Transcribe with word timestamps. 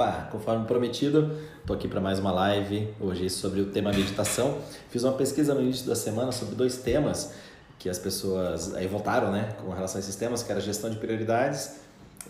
Opa, 0.00 0.28
conforme 0.32 0.64
prometido, 0.64 1.30
estou 1.60 1.76
aqui 1.76 1.86
para 1.86 2.00
mais 2.00 2.18
uma 2.18 2.32
live 2.32 2.88
hoje 2.98 3.28
sobre 3.28 3.60
o 3.60 3.66
tema 3.66 3.90
meditação. 3.90 4.56
Fiz 4.88 5.04
uma 5.04 5.12
pesquisa 5.12 5.52
no 5.52 5.60
início 5.60 5.86
da 5.86 5.94
semana 5.94 6.32
sobre 6.32 6.54
dois 6.54 6.78
temas 6.78 7.34
que 7.78 7.86
as 7.86 7.98
pessoas 7.98 8.74
aí 8.74 8.86
votaram, 8.86 9.30
né, 9.30 9.50
com 9.60 9.70
relação 9.70 9.98
a 9.98 10.00
esses 10.00 10.16
temas, 10.16 10.42
que 10.42 10.50
era 10.50 10.58
gestão 10.58 10.88
de 10.88 10.96
prioridades 10.96 11.80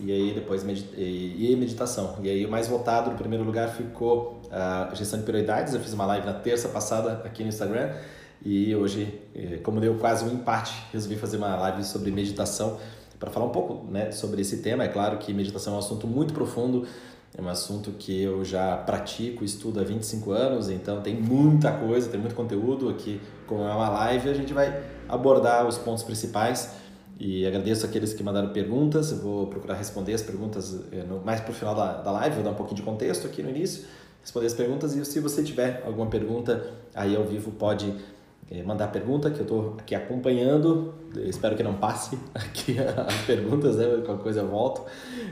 e 0.01 0.11
aí 0.11 0.35
depois 0.35 0.65
medita 0.65 0.97
e 0.99 1.55
meditação. 1.55 2.17
E 2.21 2.29
aí 2.29 2.45
o 2.45 2.51
mais 2.51 2.67
votado 2.67 3.13
no 3.13 3.17
primeiro 3.17 3.45
lugar 3.45 3.69
ficou 3.69 4.43
a 4.51 4.91
gestão 4.93 5.21
de 5.21 5.25
prioridades. 5.25 5.73
Eu 5.73 5.79
fiz 5.79 5.93
uma 5.93 6.07
live 6.07 6.27
na 6.27 6.35
terça 6.35 6.69
passada 6.71 7.23
aqui 7.25 7.45
no 7.45 7.51
Instagram 7.51 7.95
e 8.45 8.75
hoje, 8.75 9.23
eh, 9.33 9.61
como 9.63 9.79
deu 9.81 9.95
quase 9.95 10.25
um 10.25 10.33
empate, 10.33 10.75
resolvi 10.93 11.15
fazer 11.15 11.37
uma 11.37 11.55
live 11.55 11.85
sobre 11.85 12.11
meditação 12.11 12.81
para 13.21 13.31
falar 13.31 13.47
um 13.47 13.51
pouco 13.51 13.87
né, 13.93 14.11
sobre 14.11 14.41
esse 14.41 14.57
tema. 14.57 14.83
É 14.83 14.89
claro 14.89 15.19
que 15.19 15.33
meditação 15.33 15.75
é 15.75 15.77
um 15.77 15.79
assunto 15.79 16.09
muito 16.09 16.35
profundo, 16.35 16.87
é 17.37 17.41
um 17.41 17.49
assunto 17.49 17.93
que 17.93 18.23
eu 18.23 18.45
já 18.45 18.77
pratico, 18.77 19.45
estudo 19.45 19.81
há 19.81 19.85
25 19.85 20.33
anos, 20.33 20.69
então 20.69 21.01
tem 21.01 21.15
muita 21.15 21.71
coisa, 21.73 22.09
tem 22.09 22.19
muito 22.19 22.35
conteúdo 22.35 22.89
aqui. 22.89 23.21
Como 23.47 23.63
é 23.63 23.73
uma 23.73 23.89
live, 23.89 24.29
a 24.29 24.35
gente 24.35 24.53
vai 24.53 24.83
abordar 25.09 25.67
os 25.67 25.79
pontos 25.79 26.03
principais. 26.03 26.75
E 27.19 27.47
agradeço 27.47 27.85
aqueles 27.85 28.15
que 28.15 28.23
mandaram 28.23 28.49
perguntas. 28.49 29.13
Eu 29.13 29.19
vou 29.19 29.47
procurar 29.47 29.75
responder 29.75 30.15
as 30.15 30.23
perguntas 30.23 30.81
eh, 30.91 31.05
mais 31.25 31.41
para 31.41 31.51
o 31.51 31.55
final 31.55 31.75
da, 31.75 32.01
da 32.01 32.11
live, 32.13 32.37
vou 32.37 32.45
dar 32.45 32.51
um 32.51 32.55
pouquinho 32.55 32.77
de 32.77 32.83
contexto 32.83 33.27
aqui 33.27 33.43
no 33.43 33.51
início, 33.51 33.85
responder 34.23 34.47
as 34.47 34.55
perguntas. 34.55 34.97
E 34.97 35.05
se 35.05 35.21
você 35.21 35.43
tiver 35.43 35.83
alguma 35.87 36.07
pergunta 36.07 36.73
aí 36.95 37.15
ao 37.15 37.25
vivo, 37.25 37.53
pode 37.53 37.95
mandar 38.65 38.89
pergunta, 38.89 39.31
que 39.31 39.39
eu 39.39 39.43
estou 39.43 39.77
aqui 39.79 39.95
acompanhando. 39.95 40.95
Eu 41.15 41.29
espero 41.29 41.57
que 41.57 41.63
não 41.63 41.75
passe 41.75 42.19
aqui 42.35 42.77
as 42.79 43.23
perguntas, 43.27 43.77
né? 43.77 44.03
Qualquer 44.05 44.23
coisa 44.23 44.41
eu 44.41 44.49
volto. 44.49 44.85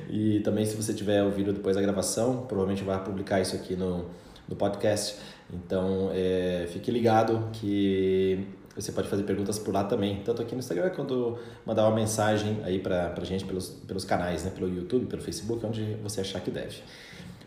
E 0.09 0.41
também, 0.41 0.65
se 0.65 0.77
você 0.77 0.95
tiver 0.95 1.23
ouvido 1.23 1.52
depois 1.52 1.77
a 1.77 1.80
gravação, 1.80 2.45
provavelmente 2.47 2.85
vai 2.85 3.02
publicar 3.02 3.41
isso 3.41 3.57
aqui 3.57 3.74
no, 3.74 4.07
no 4.49 4.57
podcast. 4.57 5.16
Então, 5.52 6.10
é, 6.13 6.66
fique 6.71 6.91
ligado 6.91 7.49
que 7.52 8.47
você 8.74 8.93
pode 8.93 9.09
fazer 9.09 9.25
perguntas 9.25 9.59
por 9.59 9.75
lá 9.75 9.82
também, 9.82 10.23
tanto 10.25 10.41
aqui 10.41 10.54
no 10.54 10.60
Instagram 10.60 10.91
quanto 10.91 11.37
mandar 11.66 11.85
uma 11.88 11.97
mensagem 11.97 12.60
aí 12.63 12.79
para 12.79 13.13
a 13.16 13.25
gente 13.25 13.45
pelos, 13.45 13.71
pelos 13.71 14.04
canais, 14.04 14.45
né? 14.45 14.52
pelo 14.54 14.69
YouTube, 14.69 15.07
pelo 15.07 15.21
Facebook, 15.21 15.66
onde 15.66 15.95
você 16.02 16.21
achar 16.21 16.41
que 16.41 16.51
deve. 16.51 16.77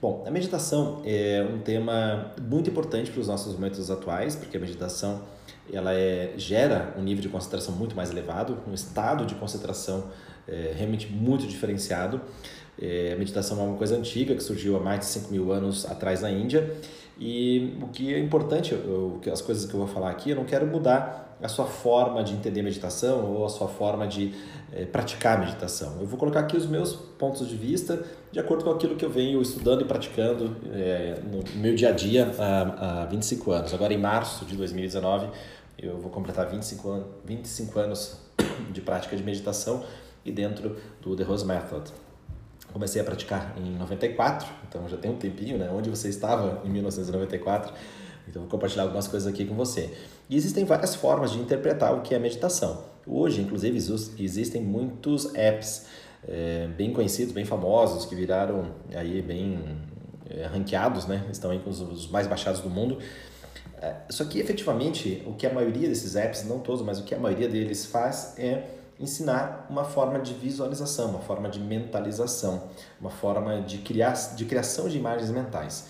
Bom, 0.01 0.23
a 0.25 0.31
meditação 0.31 1.01
é 1.05 1.47
um 1.47 1.59
tema 1.59 2.33
muito 2.41 2.69
importante 2.69 3.11
para 3.11 3.21
os 3.21 3.27
nossos 3.27 3.53
momentos 3.53 3.89
atuais, 3.89 4.35
porque 4.35 4.57
a 4.57 4.59
meditação 4.59 5.21
ela 5.71 5.93
é, 5.93 6.33
gera 6.37 6.93
um 6.97 7.01
nível 7.01 7.21
de 7.21 7.29
concentração 7.29 7.73
muito 7.75 7.95
mais 7.95 8.11
elevado, 8.11 8.57
um 8.67 8.73
estado 8.73 9.25
de 9.25 9.35
concentração 9.35 10.05
é, 10.47 10.73
realmente 10.75 11.07
muito 11.11 11.47
diferenciado. 11.47 12.21
É, 12.81 13.13
a 13.13 13.17
meditação 13.17 13.59
é 13.59 13.63
uma 13.63 13.77
coisa 13.77 13.95
antiga 13.95 14.33
que 14.35 14.41
surgiu 14.41 14.75
há 14.75 14.79
mais 14.79 14.99
de 15.01 15.05
5 15.05 15.31
mil 15.31 15.51
anos 15.51 15.85
atrás 15.85 16.21
na 16.21 16.31
Índia 16.31 16.75
e 17.19 17.77
o 17.79 17.87
que 17.89 18.13
é 18.13 18.17
importante, 18.17 18.73
eu, 18.73 19.21
as 19.31 19.41
coisas 19.41 19.69
que 19.69 19.75
eu 19.75 19.79
vou 19.79 19.87
falar 19.87 20.09
aqui, 20.09 20.31
eu 20.31 20.35
não 20.35 20.43
quero 20.43 20.65
mudar 20.65 21.37
a 21.39 21.47
sua 21.47 21.65
forma 21.65 22.23
de 22.23 22.33
entender 22.33 22.61
meditação 22.61 23.31
ou 23.31 23.45
a 23.45 23.49
sua 23.49 23.67
forma 23.67 24.07
de 24.07 24.33
é, 24.71 24.85
praticar 24.85 25.39
meditação. 25.39 25.97
Eu 25.99 26.07
vou 26.07 26.17
colocar 26.17 26.39
aqui 26.39 26.57
os 26.57 26.65
meus 26.65 26.93
pontos 26.93 27.47
de 27.47 27.55
vista 27.55 28.03
de 28.31 28.39
acordo 28.39 28.63
com 28.63 28.71
aquilo 28.71 28.95
que 28.95 29.05
eu 29.05 29.09
venho 29.09 29.39
estudando 29.39 29.81
e 29.81 29.85
praticando 29.85 30.55
é, 30.73 31.19
no 31.31 31.61
meu 31.61 31.75
dia 31.75 31.89
a 31.89 31.91
dia 31.91 32.31
há, 32.39 33.01
há 33.03 33.05
25 33.05 33.51
anos. 33.51 33.73
Agora, 33.73 33.93
em 33.93 33.99
março 33.99 34.45
de 34.45 34.55
2019, 34.55 35.27
eu 35.81 35.97
vou 35.97 36.11
completar 36.11 36.49
25 36.49 36.89
anos, 36.89 37.07
25 37.25 37.79
anos 37.79 38.17
de 38.71 38.81
prática 38.81 39.15
de 39.15 39.23
meditação 39.23 39.83
e 40.23 40.31
dentro 40.31 40.77
do 41.01 41.15
The 41.15 41.23
Rose 41.23 41.45
Method. 41.45 41.91
Comecei 42.71 43.01
a 43.01 43.03
praticar 43.03 43.53
em 43.57 43.75
94, 43.77 44.47
então 44.67 44.87
já 44.87 44.95
tem 44.95 45.11
um 45.11 45.17
tempinho, 45.17 45.57
né? 45.57 45.69
Onde 45.69 45.89
você 45.89 46.07
estava 46.07 46.61
em 46.65 46.69
1994? 46.69 47.73
Então 48.27 48.43
vou 48.43 48.51
compartilhar 48.51 48.83
algumas 48.83 49.07
coisas 49.07 49.31
aqui 49.31 49.45
com 49.45 49.55
você. 49.55 49.93
E 50.29 50.37
existem 50.37 50.63
várias 50.63 50.95
formas 50.95 51.31
de 51.31 51.39
interpretar 51.39 51.93
o 51.93 52.01
que 52.01 52.15
é 52.15 52.19
meditação. 52.19 52.83
Hoje, 53.05 53.41
inclusive, 53.41 53.77
existem 54.19 54.61
muitos 54.61 55.33
apps 55.35 55.87
é, 56.27 56.67
bem 56.77 56.93
conhecidos, 56.93 57.33
bem 57.33 57.45
famosos, 57.45 58.05
que 58.05 58.15
viraram 58.15 58.71
aí 58.93 59.21
bem 59.21 59.59
é, 60.29 60.45
ranqueados, 60.45 61.07
né? 61.07 61.27
Estão 61.31 61.51
aí 61.51 61.59
com 61.59 61.69
os, 61.69 62.09
mais 62.09 62.27
baixados 62.27 62.61
do 62.61 62.69
mundo, 62.69 62.99
só 64.09 64.25
que 64.25 64.39
efetivamente 64.39 65.23
o 65.25 65.33
que 65.33 65.47
a 65.47 65.53
maioria 65.53 65.89
desses 65.89 66.15
apps, 66.15 66.43
não 66.43 66.59
todos, 66.59 66.81
mas 66.83 66.99
o 66.99 67.03
que 67.03 67.15
a 67.15 67.19
maioria 67.19 67.49
deles 67.49 67.85
faz 67.85 68.35
é 68.37 68.63
ensinar 68.99 69.65
uma 69.69 69.83
forma 69.83 70.19
de 70.19 70.33
visualização, 70.33 71.09
uma 71.09 71.19
forma 71.19 71.49
de 71.49 71.59
mentalização, 71.59 72.69
uma 72.99 73.09
forma 73.09 73.61
de, 73.61 73.79
criar, 73.79 74.13
de 74.35 74.45
criação 74.45 74.87
de 74.87 74.97
imagens 74.97 75.31
mentais. 75.31 75.87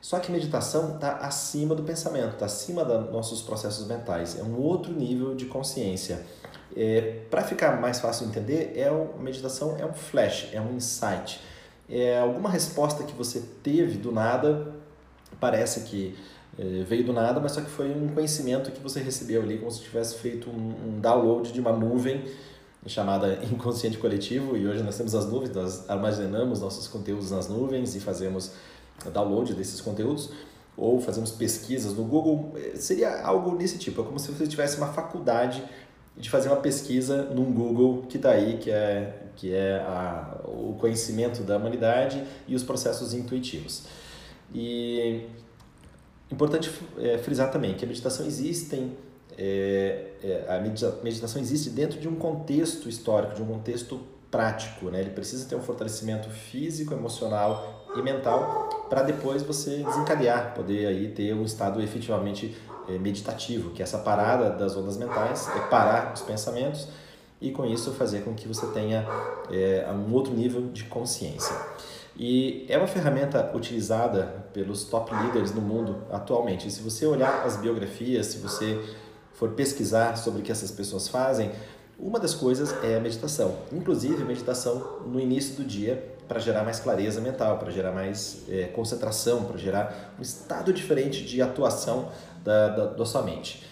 Só 0.00 0.18
que 0.18 0.30
meditação 0.30 0.96
está 0.96 1.12
acima 1.18 1.74
do 1.74 1.82
pensamento, 1.84 2.34
está 2.34 2.46
acima 2.46 2.84
dos 2.84 3.10
nossos 3.10 3.40
processos 3.40 3.86
mentais, 3.86 4.38
é 4.38 4.42
um 4.42 4.60
outro 4.60 4.92
nível 4.92 5.34
de 5.34 5.46
consciência. 5.46 6.20
É, 6.76 7.20
Para 7.30 7.42
ficar 7.44 7.80
mais 7.80 8.00
fácil 8.00 8.26
de 8.26 8.32
entender, 8.32 8.72
é 8.76 8.90
o, 8.90 9.16
meditação 9.18 9.76
é 9.78 9.86
um 9.86 9.94
flash, 9.94 10.48
é 10.52 10.60
um 10.60 10.74
insight. 10.74 11.40
É 11.88 12.18
alguma 12.18 12.50
resposta 12.50 13.04
que 13.04 13.14
você 13.14 13.42
teve 13.62 13.96
do 13.96 14.10
nada, 14.10 14.74
parece 15.38 15.82
que 15.82 16.18
é, 16.58 16.82
veio 16.82 17.04
do 17.04 17.12
nada, 17.12 17.40
mas 17.40 17.52
só 17.52 17.60
que 17.60 17.70
foi 17.70 17.90
um 17.90 18.08
conhecimento 18.08 18.70
que 18.70 18.80
você 18.80 19.00
recebeu 19.00 19.42
ali, 19.42 19.58
como 19.58 19.70
se 19.70 19.80
tivesse 19.80 20.16
feito 20.16 20.50
um, 20.50 20.96
um 20.96 21.00
download 21.00 21.52
de 21.52 21.60
uma 21.60 21.72
nuvem 21.72 22.24
chamada 22.86 23.38
inconsciente 23.50 23.96
coletivo, 23.98 24.56
e 24.56 24.66
hoje 24.66 24.82
nós 24.82 24.96
temos 24.96 25.14
as 25.14 25.26
nuvens, 25.26 25.50
nós 25.54 25.88
armazenamos 25.88 26.60
nossos 26.60 26.88
conteúdos 26.88 27.30
nas 27.30 27.48
nuvens 27.48 27.94
e 27.94 28.00
fazemos 28.00 28.52
download 29.12 29.54
desses 29.54 29.80
conteúdos, 29.80 30.30
ou 30.76 31.00
fazemos 31.00 31.30
pesquisas 31.32 31.94
no 31.94 32.04
Google, 32.04 32.52
é, 32.56 32.76
seria 32.76 33.22
algo 33.22 33.56
desse 33.56 33.78
tipo, 33.78 34.02
é 34.02 34.04
como 34.04 34.18
se 34.18 34.30
você 34.30 34.46
tivesse 34.46 34.76
uma 34.76 34.88
faculdade 34.88 35.62
de 36.16 36.28
fazer 36.28 36.48
uma 36.48 36.58
pesquisa 36.58 37.22
num 37.24 37.50
Google 37.52 38.02
que 38.08 38.16
está 38.16 38.30
aí, 38.30 38.58
que 38.58 38.70
é, 38.70 39.22
que 39.34 39.54
é 39.54 39.78
a, 39.78 40.40
o 40.44 40.76
conhecimento 40.78 41.42
da 41.42 41.56
humanidade 41.56 42.22
e 42.46 42.54
os 42.54 42.62
processos 42.62 43.14
intuitivos. 43.14 43.84
E 44.54 45.26
Importante 46.32 46.72
é, 46.98 47.18
frisar 47.18 47.50
também 47.50 47.74
que 47.74 47.84
a 47.84 47.88
meditação 47.88 48.24
existe, 48.24 48.90
é, 49.36 50.12
é, 50.24 50.46
a 50.48 50.58
meditação 51.04 51.40
existe 51.40 51.68
dentro 51.68 52.00
de 52.00 52.08
um 52.08 52.16
contexto 52.16 52.88
histórico, 52.88 53.34
de 53.34 53.42
um 53.42 53.46
contexto 53.46 54.00
prático, 54.30 54.86
né? 54.86 55.00
Ele 55.00 55.10
precisa 55.10 55.46
ter 55.46 55.56
um 55.56 55.60
fortalecimento 55.60 56.30
físico, 56.30 56.94
emocional 56.94 57.84
e 57.94 58.00
mental 58.00 58.86
para 58.88 59.02
depois 59.02 59.42
você 59.42 59.82
desencadear, 59.82 60.54
poder 60.54 60.86
aí 60.86 61.08
ter 61.08 61.34
um 61.34 61.44
estado 61.44 61.82
efetivamente 61.82 62.56
é, 62.88 62.98
meditativo, 62.98 63.70
que 63.70 63.82
essa 63.82 63.98
parada 63.98 64.48
das 64.48 64.74
ondas 64.74 64.96
mentais, 64.96 65.46
é 65.54 65.60
parar 65.68 66.14
os 66.14 66.22
pensamentos 66.22 66.88
e 67.42 67.50
com 67.50 67.66
isso 67.66 67.92
fazer 67.92 68.20
com 68.20 68.32
que 68.32 68.46
você 68.46 68.66
tenha 68.68 69.04
é, 69.50 69.84
um 69.90 70.14
outro 70.14 70.32
nível 70.32 70.68
de 70.68 70.84
consciência. 70.84 71.54
E 72.16 72.64
é 72.68 72.78
uma 72.78 72.86
ferramenta 72.86 73.50
utilizada 73.54 74.46
pelos 74.52 74.84
top 74.84 75.12
leaders 75.14 75.52
no 75.52 75.60
mundo 75.60 76.04
atualmente. 76.10 76.68
E 76.68 76.70
se 76.70 76.80
você 76.80 77.04
olhar 77.04 77.44
as 77.44 77.56
biografias, 77.56 78.26
se 78.26 78.38
você 78.38 78.80
for 79.32 79.50
pesquisar 79.50 80.16
sobre 80.16 80.40
o 80.40 80.42
que 80.42 80.52
essas 80.52 80.70
pessoas 80.70 81.08
fazem, 81.08 81.50
uma 81.98 82.20
das 82.20 82.34
coisas 82.34 82.72
é 82.84 82.96
a 82.96 83.00
meditação. 83.00 83.56
Inclusive, 83.72 84.24
meditação 84.24 85.00
no 85.06 85.18
início 85.18 85.56
do 85.56 85.64
dia 85.64 86.12
para 86.28 86.38
gerar 86.38 86.62
mais 86.62 86.78
clareza 86.80 87.20
mental, 87.20 87.58
para 87.58 87.70
gerar 87.70 87.92
mais 87.92 88.42
é, 88.48 88.64
concentração, 88.64 89.44
para 89.44 89.56
gerar 89.56 90.14
um 90.18 90.22
estado 90.22 90.72
diferente 90.72 91.24
de 91.24 91.42
atuação 91.42 92.08
da, 92.44 92.68
da, 92.68 92.86
da 92.86 93.04
sua 93.04 93.22
mente. 93.22 93.66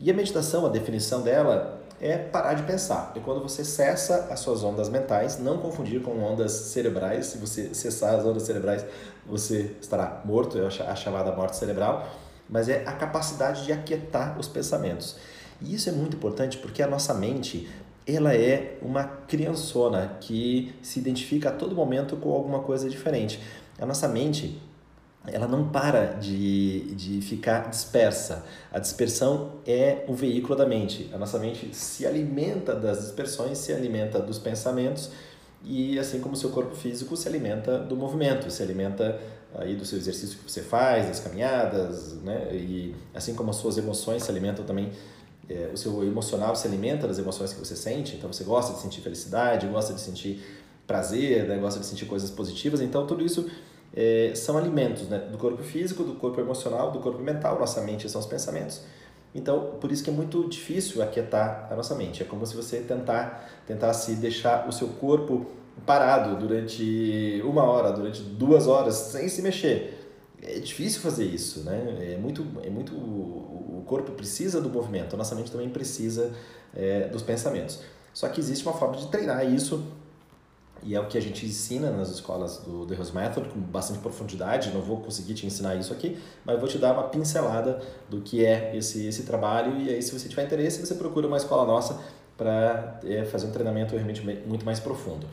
E 0.00 0.10
a 0.10 0.14
meditação, 0.14 0.66
a 0.66 0.68
definição 0.68 1.22
dela 1.22 1.75
é 2.00 2.18
parar 2.18 2.54
de 2.54 2.62
pensar. 2.62 3.12
É 3.16 3.20
quando 3.20 3.40
você 3.40 3.64
cessa 3.64 4.28
as 4.30 4.40
suas 4.40 4.62
ondas 4.62 4.88
mentais, 4.88 5.38
não 5.38 5.58
confundir 5.58 6.02
com 6.02 6.22
ondas 6.22 6.52
cerebrais. 6.52 7.26
Se 7.26 7.38
você 7.38 7.74
cessar 7.74 8.14
as 8.14 8.24
ondas 8.24 8.42
cerebrais, 8.42 8.84
você 9.26 9.74
estará 9.80 10.20
morto, 10.24 10.58
é 10.58 10.66
a 10.66 10.94
chamada 10.94 11.32
morte 11.32 11.56
cerebral. 11.56 12.08
Mas 12.48 12.68
é 12.68 12.84
a 12.86 12.92
capacidade 12.92 13.64
de 13.64 13.72
aquietar 13.72 14.38
os 14.38 14.46
pensamentos. 14.46 15.16
E 15.60 15.74
isso 15.74 15.88
é 15.88 15.92
muito 15.92 16.16
importante 16.16 16.58
porque 16.58 16.82
a 16.82 16.86
nossa 16.86 17.14
mente 17.14 17.68
ela 18.06 18.34
é 18.34 18.78
uma 18.80 19.02
criançona 19.02 20.16
que 20.20 20.72
se 20.80 21.00
identifica 21.00 21.48
a 21.48 21.52
todo 21.52 21.74
momento 21.74 22.16
com 22.16 22.32
alguma 22.32 22.60
coisa 22.60 22.88
diferente. 22.88 23.40
A 23.78 23.84
nossa 23.84 24.06
mente 24.06 24.60
ela 25.26 25.46
não 25.48 25.68
para 25.68 26.14
de, 26.14 26.94
de 26.94 27.20
ficar 27.20 27.70
dispersa. 27.70 28.44
A 28.72 28.78
dispersão 28.78 29.52
é 29.66 30.04
o 30.06 30.14
veículo 30.14 30.56
da 30.56 30.66
mente. 30.66 31.10
A 31.12 31.18
nossa 31.18 31.38
mente 31.38 31.74
se 31.74 32.06
alimenta 32.06 32.74
das 32.74 33.00
dispersões, 33.00 33.58
se 33.58 33.72
alimenta 33.72 34.20
dos 34.20 34.38
pensamentos 34.38 35.10
e 35.64 35.98
assim 35.98 36.20
como 36.20 36.34
o 36.34 36.36
seu 36.36 36.50
corpo 36.50 36.74
físico 36.76 37.16
se 37.16 37.28
alimenta 37.28 37.78
do 37.78 37.96
movimento, 37.96 38.50
se 38.50 38.62
alimenta 38.62 39.20
aí 39.54 39.74
do 39.74 39.84
seu 39.84 39.98
exercício 39.98 40.38
que 40.38 40.50
você 40.50 40.62
faz, 40.62 41.06
das 41.06 41.20
caminhadas, 41.20 42.14
né? 42.22 42.50
E 42.52 42.94
assim 43.14 43.34
como 43.34 43.50
as 43.50 43.56
suas 43.56 43.76
emoções 43.76 44.22
se 44.22 44.30
alimentam 44.30 44.64
também, 44.64 44.92
é, 45.48 45.70
o 45.72 45.76
seu 45.76 46.04
emocional 46.04 46.54
se 46.54 46.68
alimenta 46.68 47.08
das 47.08 47.18
emoções 47.18 47.52
que 47.52 47.58
você 47.58 47.74
sente. 47.74 48.16
Então 48.16 48.32
você 48.32 48.44
gosta 48.44 48.74
de 48.74 48.80
sentir 48.80 49.00
felicidade, 49.00 49.66
gosta 49.66 49.92
de 49.92 50.00
sentir 50.00 50.40
prazer, 50.86 51.48
né? 51.48 51.56
gosta 51.58 51.80
de 51.80 51.86
sentir 51.86 52.06
coisas 52.06 52.30
positivas. 52.30 52.80
Então 52.80 53.06
tudo 53.06 53.24
isso 53.24 53.48
é, 53.96 54.32
são 54.34 54.58
alimentos 54.58 55.08
né? 55.08 55.18
do 55.18 55.38
corpo 55.38 55.62
físico, 55.62 56.04
do 56.04 56.14
corpo 56.14 56.38
emocional, 56.38 56.90
do 56.90 57.00
corpo 57.00 57.22
mental. 57.22 57.58
Nossa 57.58 57.80
mente 57.80 58.08
são 58.10 58.20
os 58.20 58.26
pensamentos. 58.26 58.82
Então, 59.34 59.76
por 59.80 59.90
isso 59.90 60.04
que 60.04 60.10
é 60.10 60.12
muito 60.12 60.48
difícil 60.48 61.02
aquietar 61.02 61.68
a 61.70 61.74
nossa 61.74 61.94
mente. 61.94 62.22
É 62.22 62.26
como 62.26 62.46
se 62.46 62.54
você 62.54 62.80
tentar, 62.80 63.50
tentasse 63.66 64.14
deixar 64.16 64.68
o 64.68 64.72
seu 64.72 64.88
corpo 64.88 65.46
parado 65.84 66.36
durante 66.36 67.42
uma 67.44 67.64
hora, 67.64 67.92
durante 67.92 68.22
duas 68.22 68.66
horas, 68.66 68.94
sem 68.94 69.28
se 69.28 69.42
mexer. 69.42 70.06
É 70.42 70.58
difícil 70.58 71.00
fazer 71.00 71.24
isso, 71.24 71.60
né? 71.60 72.14
É 72.14 72.16
muito, 72.18 72.46
é 72.62 72.70
muito 72.70 72.94
o 72.94 73.82
corpo 73.86 74.12
precisa 74.12 74.60
do 74.60 74.68
movimento, 74.68 75.14
a 75.14 75.16
nossa 75.18 75.34
mente 75.34 75.50
também 75.50 75.68
precisa 75.68 76.32
é, 76.74 77.08
dos 77.08 77.22
pensamentos. 77.22 77.80
Só 78.12 78.28
que 78.28 78.40
existe 78.40 78.66
uma 78.66 78.74
forma 78.74 78.96
de 78.96 79.08
treinar 79.08 79.44
isso 79.46 79.84
e 80.82 80.94
é 80.94 81.00
o 81.00 81.06
que 81.06 81.18
a 81.18 81.20
gente 81.20 81.44
ensina 81.44 81.90
nas 81.90 82.10
escolas 82.10 82.58
do 82.58 82.86
The 82.86 82.94
Rose 82.94 83.14
Method 83.14 83.48
com 83.48 83.60
bastante 83.60 83.98
profundidade. 84.00 84.70
Não 84.72 84.80
vou 84.80 85.00
conseguir 85.00 85.34
te 85.34 85.46
ensinar 85.46 85.74
isso 85.74 85.92
aqui, 85.92 86.18
mas 86.44 86.58
vou 86.58 86.68
te 86.68 86.78
dar 86.78 86.92
uma 86.92 87.04
pincelada 87.04 87.80
do 88.08 88.20
que 88.20 88.44
é 88.44 88.76
esse, 88.76 89.06
esse 89.06 89.24
trabalho. 89.24 89.80
E 89.80 89.90
aí, 89.90 90.02
se 90.02 90.16
você 90.16 90.28
tiver 90.28 90.44
interesse, 90.44 90.84
você 90.84 90.94
procura 90.94 91.26
uma 91.26 91.36
escola 91.36 91.64
nossa 91.64 92.00
para 92.36 93.00
é, 93.04 93.24
fazer 93.24 93.46
um 93.46 93.50
treinamento 93.50 93.94
realmente 93.94 94.22
muito 94.46 94.64
mais 94.64 94.78
profundo. 94.78 95.26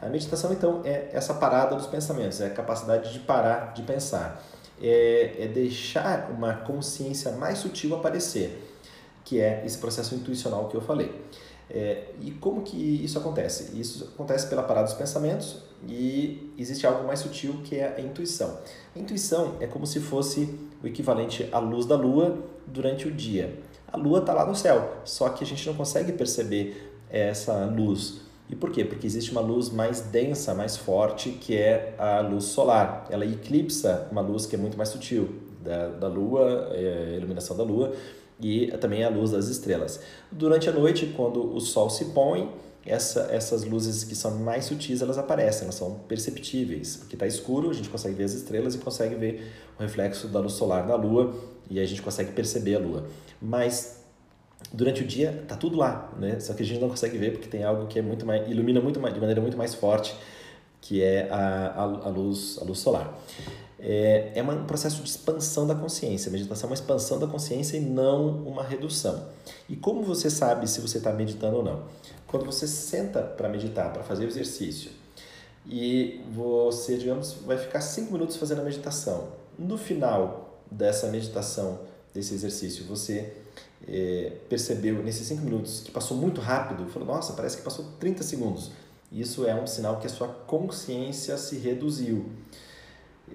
A 0.00 0.08
meditação, 0.08 0.52
então, 0.52 0.80
é 0.84 1.10
essa 1.12 1.34
parada 1.34 1.74
dos 1.76 1.86
pensamentos, 1.86 2.40
é 2.40 2.46
a 2.46 2.50
capacidade 2.50 3.12
de 3.12 3.18
parar 3.20 3.72
de 3.72 3.82
pensar, 3.82 4.44
é, 4.80 5.34
é 5.38 5.48
deixar 5.48 6.30
uma 6.30 6.52
consciência 6.52 7.32
mais 7.32 7.58
sutil 7.58 7.94
aparecer, 7.94 8.76
que 9.24 9.40
é 9.40 9.62
esse 9.64 9.78
processo 9.78 10.14
intuicional 10.14 10.68
que 10.68 10.76
eu 10.76 10.80
falei. 10.80 11.10
É, 11.70 12.08
e 12.20 12.30
como 12.30 12.62
que 12.62 12.76
isso 12.76 13.18
acontece? 13.18 13.78
Isso 13.78 14.10
acontece 14.14 14.46
pela 14.48 14.62
parada 14.62 14.86
dos 14.86 14.94
pensamentos 14.94 15.62
e 15.88 16.52
existe 16.58 16.86
algo 16.86 17.06
mais 17.06 17.20
sutil 17.20 17.60
que 17.64 17.76
é 17.76 17.94
a 17.96 18.00
intuição. 18.00 18.58
A 18.94 18.98
intuição 18.98 19.56
é 19.60 19.66
como 19.66 19.86
se 19.86 20.00
fosse 20.00 20.58
o 20.82 20.86
equivalente 20.86 21.48
à 21.52 21.58
luz 21.58 21.86
da 21.86 21.96
lua 21.96 22.38
durante 22.66 23.08
o 23.08 23.10
dia. 23.10 23.58
A 23.90 23.96
lua 23.96 24.18
está 24.18 24.32
lá 24.32 24.44
no 24.44 24.54
céu, 24.54 24.98
só 25.04 25.28
que 25.28 25.44
a 25.44 25.46
gente 25.46 25.66
não 25.66 25.74
consegue 25.74 26.12
perceber 26.12 26.92
essa 27.10 27.64
luz. 27.64 28.22
E 28.50 28.54
por 28.56 28.70
quê? 28.70 28.84
Porque 28.84 29.06
existe 29.06 29.30
uma 29.30 29.40
luz 29.40 29.70
mais 29.70 30.00
densa, 30.00 30.54
mais 30.54 30.76
forte, 30.76 31.30
que 31.30 31.56
é 31.56 31.94
a 31.98 32.20
luz 32.20 32.44
solar. 32.44 33.06
Ela 33.08 33.24
eclipsa 33.24 34.06
uma 34.10 34.20
luz 34.20 34.46
que 34.46 34.54
é 34.54 34.58
muito 34.58 34.76
mais 34.76 34.90
sutil 34.90 35.43
da, 35.64 35.88
da 35.88 36.08
lua, 36.08 36.68
é, 36.72 37.14
iluminação 37.16 37.56
da 37.56 37.62
lua, 37.62 37.94
e 38.40 38.66
também 38.80 39.04
a 39.04 39.08
luz 39.08 39.30
das 39.30 39.48
estrelas. 39.48 40.00
Durante 40.30 40.68
a 40.68 40.72
noite, 40.72 41.12
quando 41.16 41.54
o 41.54 41.60
sol 41.60 41.88
se 41.88 42.06
põe, 42.06 42.50
essa, 42.86 43.28
essas 43.30 43.64
luzes 43.64 44.04
que 44.04 44.14
são 44.14 44.38
mais 44.38 44.66
sutis 44.66 45.00
elas 45.00 45.16
aparecem, 45.16 45.62
elas 45.62 45.74
são 45.74 46.00
perceptíveis, 46.06 46.96
porque 46.96 47.16
está 47.16 47.26
escuro, 47.26 47.70
a 47.70 47.72
gente 47.72 47.88
consegue 47.88 48.14
ver 48.14 48.24
as 48.24 48.34
estrelas 48.34 48.74
e 48.74 48.78
consegue 48.78 49.14
ver 49.14 49.50
o 49.78 49.82
reflexo 49.82 50.28
da 50.28 50.38
luz 50.38 50.52
solar 50.52 50.86
na 50.86 50.94
lua 50.94 51.34
e 51.70 51.80
a 51.80 51.86
gente 51.86 52.02
consegue 52.02 52.32
perceber 52.32 52.74
a 52.74 52.78
lua. 52.78 53.06
Mas 53.40 54.04
durante 54.72 55.02
o 55.02 55.06
dia 55.06 55.44
tá 55.48 55.56
tudo 55.56 55.76
lá, 55.78 56.12
né? 56.18 56.38
Só 56.40 56.52
que 56.52 56.62
a 56.62 56.66
gente 56.66 56.80
não 56.80 56.90
consegue 56.90 57.16
ver 57.16 57.32
porque 57.32 57.48
tem 57.48 57.64
algo 57.64 57.86
que 57.86 57.98
é 57.98 58.02
muito 58.02 58.26
mais 58.26 58.46
ilumina 58.50 58.80
muito 58.80 59.00
mais 59.00 59.14
de 59.14 59.20
maneira 59.20 59.40
muito 59.40 59.56
mais 59.56 59.74
forte, 59.74 60.14
que 60.80 61.02
é 61.02 61.28
a, 61.30 61.68
a, 61.68 61.82
a 61.82 62.08
luz 62.10 62.58
a 62.60 62.64
luz 62.64 62.80
solar 62.80 63.18
é, 63.86 64.32
é 64.34 64.42
um 64.42 64.64
processo 64.64 65.02
de 65.02 65.10
expansão 65.10 65.66
da 65.66 65.74
consciência. 65.74 66.30
A 66.30 66.32
meditação 66.32 66.68
é 66.68 66.70
uma 66.70 66.74
expansão 66.74 67.18
da 67.18 67.26
consciência 67.26 67.76
e 67.76 67.80
não 67.80 68.42
uma 68.44 68.64
redução. 68.64 69.28
E 69.68 69.76
como 69.76 70.02
você 70.02 70.30
sabe 70.30 70.66
se 70.66 70.80
você 70.80 70.96
está 70.96 71.12
meditando 71.12 71.58
ou 71.58 71.62
não? 71.62 71.84
Quando 72.26 72.46
você 72.46 72.66
senta 72.66 73.20
para 73.20 73.46
meditar, 73.46 73.92
para 73.92 74.02
fazer 74.02 74.24
o 74.24 74.28
exercício, 74.28 74.90
e 75.66 76.22
você, 76.32 76.96
digamos, 76.96 77.34
vai 77.44 77.58
ficar 77.58 77.82
cinco 77.82 78.12
minutos 78.12 78.36
fazendo 78.36 78.62
a 78.62 78.64
meditação. 78.64 79.28
No 79.58 79.76
final 79.76 80.58
dessa 80.70 81.08
meditação, 81.08 81.80
desse 82.12 82.32
exercício, 82.34 82.86
você 82.86 83.34
é, 83.86 84.32
percebeu 84.48 85.02
nesses 85.02 85.26
cinco 85.26 85.42
minutos 85.42 85.80
que 85.80 85.90
passou 85.90 86.16
muito 86.16 86.40
rápido, 86.40 86.88
falou, 86.88 87.08
nossa, 87.08 87.34
parece 87.34 87.58
que 87.58 87.62
passou 87.62 87.84
30 88.00 88.22
segundos. 88.22 88.70
Isso 89.12 89.46
é 89.46 89.54
um 89.54 89.66
sinal 89.66 90.00
que 90.00 90.06
a 90.06 90.10
sua 90.10 90.28
consciência 90.28 91.36
se 91.36 91.56
reduziu. 91.56 92.30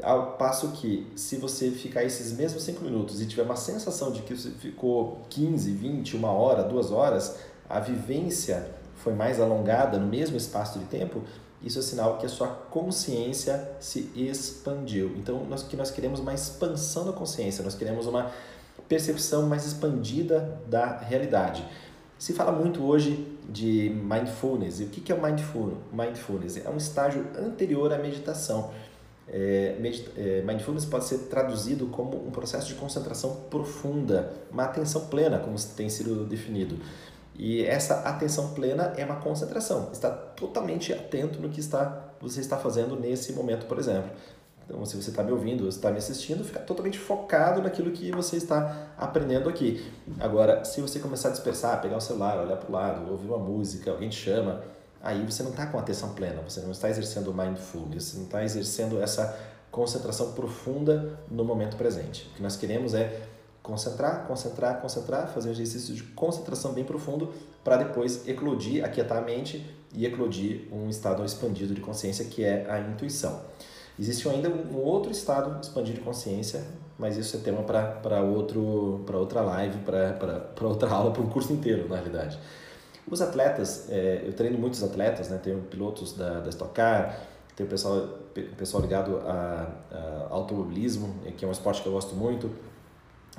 Ao 0.02 0.34
passo 0.34 0.70
que, 0.72 1.12
se 1.16 1.38
você 1.38 1.72
ficar 1.72 2.04
esses 2.04 2.32
mesmos 2.32 2.64
5 2.64 2.84
minutos 2.84 3.22
e 3.22 3.26
tiver 3.26 3.44
uma 3.44 3.56
sensação 3.56 4.12
de 4.12 4.22
que 4.22 4.36
você 4.36 4.52
ficou 4.52 5.22
15, 5.30 5.72
20, 5.72 6.16
uma 6.16 6.32
hora, 6.32 6.64
duas 6.64 6.92
horas, 6.92 7.38
a 7.68 7.80
vivência 7.80 8.70
foi 8.96 9.14
mais 9.14 9.40
alongada 9.40 9.98
no 9.98 10.08
mesmo 10.08 10.38
espaço 10.38 10.78
de 10.80 10.86
tempo, 10.86 11.24
isso 11.62 11.80
é 11.80 11.82
sinal 11.82 12.18
que 12.18 12.26
a 12.26 12.30
sua 12.30 12.48
consciência 12.48 13.72
se 13.80 14.12
expandiu. 14.16 15.14
Então, 15.18 15.44
nós 15.46 15.64
que 15.64 15.76
nós 15.76 15.92
queremos 15.92 16.20
uma 16.20 16.34
expansão 16.34 17.06
da 17.06 17.12
consciência, 17.12 17.64
nós 17.64 17.76
queremos 17.76 18.06
uma 18.06 18.32
percepção 18.88 19.48
mais 19.48 19.66
expandida 19.66 20.62
da 20.68 20.98
realidade. 20.98 21.66
Se 22.18 22.34
fala 22.34 22.52
muito 22.52 22.84
hoje 22.84 23.38
de 23.50 23.90
mindfulness. 23.90 24.80
E 24.80 24.84
o 24.84 24.88
que 24.88 25.12
é 25.12 25.16
o 25.16 25.22
mindfulness? 25.22 26.58
É 26.58 26.70
um 26.70 26.78
estágio 26.78 27.26
anterior 27.38 27.92
à 27.92 27.98
meditação. 27.98 28.72
É, 29.32 29.76
é, 30.18 30.42
mindfulness 30.42 30.86
pode 30.86 31.06
ser 31.06 31.20
traduzido 31.30 31.88
como 31.88 32.18
um 32.18 32.32
processo 32.32 32.68
de 32.68 32.76
concentração 32.76 33.36
profunda, 33.50 34.34
uma 34.52 34.64
atenção 34.64 35.06
plena, 35.08 35.40
como 35.40 35.56
tem 35.76 35.90
sido 35.90 36.26
definido. 36.26 36.78
E 37.36 37.64
essa 37.64 38.02
atenção 38.02 38.54
plena 38.54 38.94
é 38.98 39.06
uma 39.06 39.16
concentração, 39.18 39.90
está 39.94 40.10
totalmente 40.10 40.92
atento 40.92 41.40
no 41.40 41.50
que 41.50 41.60
está, 41.60 42.12
você 42.20 42.42
está 42.42 42.58
fazendo 42.58 43.00
nesse 43.00 43.32
momento, 43.32 43.66
por 43.66 43.80
exemplo. 43.80 44.12
Então, 44.66 44.86
se 44.86 44.96
você 44.96 45.10
está 45.10 45.24
me 45.24 45.32
ouvindo, 45.32 45.64
ou 45.64 45.70
está 45.70 45.90
me 45.90 45.98
assistindo, 45.98 46.44
fica 46.44 46.60
totalmente 46.60 47.00
focado 47.00 47.62
naquilo 47.62 47.92
que 47.92 48.12
você 48.12 48.38
está 48.38 48.90
aprendendo 48.98 49.50
aqui. 49.50 49.84
Agora, 50.20 50.64
se 50.64 50.80
você 50.80 51.00
começar 51.00 51.30
a 51.30 51.32
dispersar, 51.32 51.82
pegar 51.82 51.98
o 51.98 52.02
celular, 52.02 52.38
olhar 52.40 52.58
para 52.58 52.70
o 52.70 52.72
lado, 52.72 53.12
ouvir 53.12 53.28
uma 53.28 53.40
música, 53.40 53.90
alguém 53.90 54.10
te 54.10 54.18
chama, 54.18 54.62
aí 55.02 55.26
você 55.26 55.44
não 55.44 55.52
está 55.52 55.66
com 55.68 55.78
atenção 55.78 56.14
plena, 56.14 56.42
você 56.42 56.62
não 56.62 56.72
está 56.72 56.90
exercendo 56.90 57.34
mindfulness, 57.34 58.06
você 58.06 58.18
não 58.18 58.26
está 58.26 58.44
exercendo 58.44 59.02
essa 59.02 59.38
concentração 59.72 60.34
profunda 60.34 61.20
no 61.30 61.44
momento 61.44 61.78
presente. 61.78 62.30
O 62.32 62.36
que 62.36 62.44
nós 62.44 62.56
queremos 62.56 62.94
é 62.94 63.22
concentrar, 63.62 64.26
concentrar, 64.26 64.82
concentrar, 64.82 65.28
fazer 65.28 65.50
um 65.50 65.52
exercício 65.52 65.94
de 65.94 66.04
concentração 66.04 66.74
bem 66.74 66.84
profundo 66.84 67.34
para 67.64 67.78
depois 67.78 68.28
eclodir, 68.28 68.84
aquietar 68.84 69.20
a 69.20 69.22
mente 69.22 69.66
e 69.94 70.06
eclodir 70.06 70.68
um 70.72 70.90
estado 70.90 71.24
expandido 71.24 71.74
de 71.74 71.82
consciência 71.82 72.26
que 72.26 72.44
é 72.44 72.70
a 72.70 72.80
intuição. 72.80 73.42
Existe 74.00 74.28
ainda 74.30 74.50
um 74.50 74.78
outro 74.78 75.12
estado 75.12 75.60
expandido 75.62 75.98
de 75.98 76.04
consciência, 76.04 76.64
mas 76.98 77.18
isso 77.18 77.36
é 77.36 77.40
tema 77.42 77.64
para 77.64 78.22
outra 78.22 79.42
live, 79.42 79.80
para 79.80 80.68
outra 80.68 80.90
aula, 80.92 81.12
para 81.12 81.22
um 81.22 81.30
curso 81.30 81.52
inteiro, 81.52 81.88
na 81.88 81.96
realidade. 81.96 82.40
Os 83.10 83.22
atletas, 83.22 83.88
é, 83.90 84.24
eu 84.26 84.34
treino 84.34 84.58
muitos 84.58 84.84
atletas, 84.84 85.30
né? 85.30 85.40
Tenho 85.42 85.62
pilotos 85.62 86.14
da, 86.14 86.40
da 86.40 86.50
Stock 86.50 86.74
Car, 86.74 87.20
tenho 87.56 87.68
pessoal, 87.68 88.08
pessoal 88.58 88.82
ligado 88.84 89.18
a, 89.26 89.68
a 89.92 90.28
automobilismo, 90.30 91.16
que 91.36 91.44
é 91.44 91.48
um 91.48 91.52
esporte 91.52 91.82
que 91.82 91.88
eu 91.88 91.94
gosto 91.94 92.16
muito, 92.16 92.52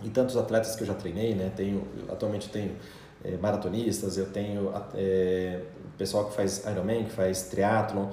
e 0.02 0.08
tantos 0.08 0.36
atletas 0.36 0.74
que 0.74 0.82
eu 0.82 0.86
já 0.86 0.94
treinei, 0.94 1.34
né? 1.34 1.52
Tenho, 1.54 1.86
atualmente 2.08 2.48
tenho 2.48 2.76
é, 3.24 3.36
maratonistas, 3.36 4.16
eu 4.18 4.26
tenho 4.26 4.72
é, 4.94 5.62
pessoal 5.96 6.26
que 6.26 6.34
faz 6.34 6.64
Ironman, 6.66 7.04
que 7.04 7.12
faz 7.12 7.44
triatlon. 7.44 8.10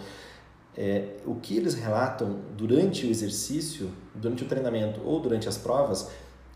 É, 0.78 1.16
o 1.26 1.36
que 1.36 1.58
eles 1.58 1.74
relatam 1.74 2.40
durante 2.56 3.08
o 3.08 3.10
exercício, 3.10 3.90
durante 4.14 4.44
o 4.44 4.48
treinamento 4.48 5.02
ou 5.04 5.20
durante 5.20 5.50
as 5.50 5.58
provas 5.58 6.12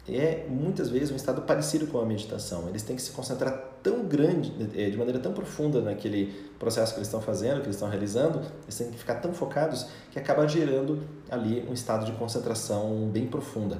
é 0.07 0.45
muitas 0.47 0.89
vezes 0.89 1.11
um 1.11 1.15
estado 1.15 1.41
parecido 1.41 1.87
com 1.87 1.99
a 1.99 2.05
meditação. 2.05 2.67
Eles 2.69 2.83
têm 2.83 2.95
que 2.95 3.01
se 3.01 3.11
concentrar 3.11 3.70
tão 3.83 4.05
grande, 4.05 4.53
eh, 4.75 4.89
de 4.89 4.97
maneira 4.97 5.19
tão 5.19 5.33
profunda 5.33 5.81
naquele 5.81 6.27
processo 6.59 6.93
que 6.93 6.99
eles 6.99 7.07
estão 7.07 7.21
fazendo, 7.21 7.61
que 7.61 7.65
eles 7.65 7.75
estão 7.75 7.89
realizando, 7.89 8.41
eles 8.63 8.77
têm 8.77 8.91
que 8.91 8.97
ficar 8.97 9.15
tão 9.15 9.33
focados 9.33 9.87
que 10.11 10.19
acaba 10.19 10.47
gerando 10.47 10.99
ali 11.29 11.65
um 11.67 11.73
estado 11.73 12.05
de 12.05 12.11
concentração 12.13 13.09
bem 13.11 13.27
profunda. 13.27 13.79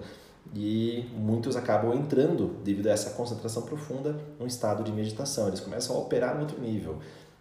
E 0.54 1.06
muitos 1.16 1.56
acabam 1.56 1.94
entrando, 1.94 2.56
devido 2.64 2.88
a 2.88 2.92
essa 2.92 3.12
concentração 3.12 3.62
profunda, 3.62 4.20
num 4.40 4.48
estado 4.48 4.84
de 4.84 4.92
meditação. 4.92 5.48
Eles 5.48 5.60
começam 5.60 5.96
a 5.96 6.00
operar 6.00 6.36
no 6.36 6.42
outro 6.42 6.60
nível. 6.60 6.98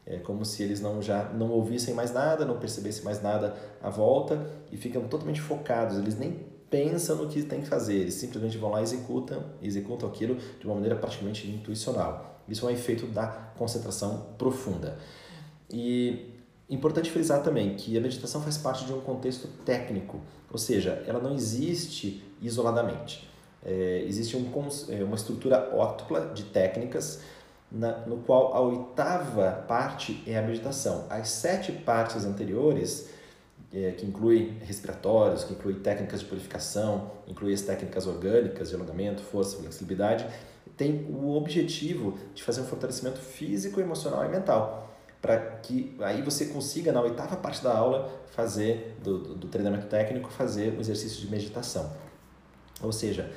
É 0.07 0.19
como 0.19 0.45
se 0.45 0.63
eles 0.63 0.81
não 0.81 1.01
já 1.01 1.25
não 1.25 1.51
ouvissem 1.51 1.95
mais 1.95 2.13
nada, 2.13 2.45
não 2.45 2.59
percebessem 2.59 3.05
mais 3.05 3.23
nada 3.23 3.55
à 3.83 3.91
volta 3.91 4.47
e 4.71 4.77
ficam 4.77 5.03
totalmente 5.09 5.41
focados. 5.41 5.99
Eles 5.99 6.19
nem 6.19 6.51
pensam 6.71 7.17
no 7.17 7.29
que 7.29 7.43
tem 7.43 7.61
que 7.61 7.67
fazer, 7.67 7.97
eles 7.97 8.15
simplesmente 8.15 8.57
vão 8.57 8.71
lá 8.71 8.81
e 8.81 8.85
executam, 8.85 9.43
executam 9.61 10.09
aquilo 10.09 10.37
de 10.37 10.67
uma 10.67 10.75
maneira 10.75 10.95
praticamente 10.97 11.49
intuicional. 11.51 12.40
Isso 12.51 12.67
é 12.67 12.71
um 12.71 12.73
efeito 12.73 13.07
da 13.07 13.27
concentração 13.57 14.27
profunda. 14.37 14.99
E 15.71 16.35
importante 16.69 17.11
frisar 17.11 17.43
também 17.43 17.75
que 17.75 17.97
a 17.97 18.01
meditação 18.01 18.43
faz 18.43 18.59
parte 18.59 18.85
de 18.85 18.93
um 18.93 19.01
contexto 19.01 19.49
técnico, 19.65 20.21
ou 20.51 20.59
seja, 20.59 21.03
ela 21.07 21.21
não 21.21 21.35
existe 21.35 22.23
isoladamente. 22.43 23.29
É, 23.65 24.05
existe 24.07 24.37
um, 24.37 24.51
é, 24.89 25.05
uma 25.05 25.17
estrutura 25.17 25.71
ótupla 25.75 26.33
de 26.35 26.45
técnicas 26.45 27.21
na, 27.71 27.99
no 28.07 28.19
qual 28.19 28.55
a 28.55 28.61
oitava 28.61 29.65
parte 29.69 30.23
é 30.27 30.39
a 30.39 30.43
meditação. 30.43 31.07
As 31.09 31.29
sete 31.29 31.71
partes 31.71 32.25
anteriores 32.25 33.09
é, 33.73 33.93
que 33.93 34.05
inclui 34.07 34.57
respiratórios, 34.65 35.45
que 35.45 35.53
inclui 35.53 35.75
técnicas 35.75 36.21
de 36.21 36.27
purificação, 36.27 37.13
inclui 37.29 37.53
as 37.53 37.63
técnicas 37.63 38.07
orgânicas 38.07 38.71
de 38.71 38.75
alongamento, 38.75 39.23
força, 39.23 39.59
flexibilidade, 39.59 40.27
tem 40.81 41.07
o 41.11 41.37
objetivo 41.37 42.17
de 42.35 42.43
fazer 42.43 42.63
um 42.63 42.65
fortalecimento 42.65 43.19
físico, 43.19 43.83
emocional 43.83 44.25
e 44.25 44.29
mental 44.31 44.91
para 45.21 45.39
que 45.39 45.95
aí 46.01 46.23
você 46.23 46.47
consiga 46.47 46.91
na 46.91 47.03
oitava 47.03 47.37
parte 47.37 47.63
da 47.63 47.77
aula 47.77 48.11
fazer 48.31 48.97
do, 49.05 49.19
do, 49.19 49.35
do 49.35 49.49
treinamento 49.49 49.87
técnico 49.89 50.31
fazer 50.31 50.73
um 50.73 50.81
exercício 50.81 51.21
de 51.21 51.31
meditação. 51.31 51.93
Ou 52.83 52.91
seja 52.91 53.31